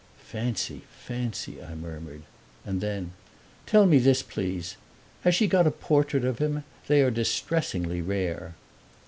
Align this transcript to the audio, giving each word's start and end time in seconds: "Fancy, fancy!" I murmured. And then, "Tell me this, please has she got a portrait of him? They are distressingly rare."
"Fancy, 0.17 0.81
fancy!" 0.89 1.61
I 1.61 1.75
murmured. 1.75 2.23
And 2.65 2.81
then, 2.81 3.13
"Tell 3.67 3.85
me 3.85 3.99
this, 3.99 4.23
please 4.23 4.75
has 5.21 5.35
she 5.35 5.45
got 5.45 5.67
a 5.67 5.69
portrait 5.69 6.25
of 6.25 6.39
him? 6.39 6.63
They 6.87 7.03
are 7.03 7.11
distressingly 7.11 8.01
rare." 8.01 8.55